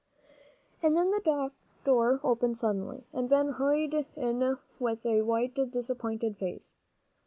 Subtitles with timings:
[0.81, 1.51] And then the
[1.85, 6.73] door opened suddenly, and Ben hurried in with a white, disappointed face.